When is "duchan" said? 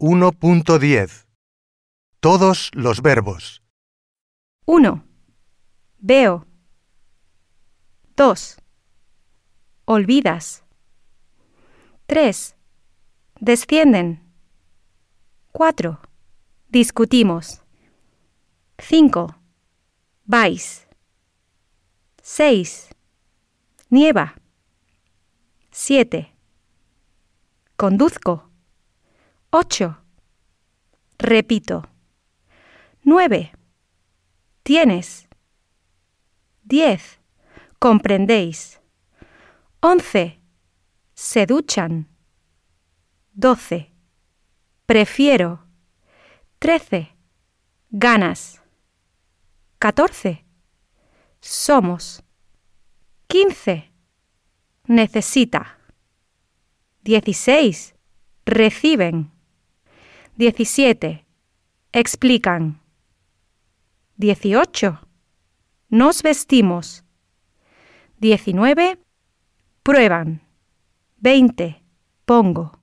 41.46-42.08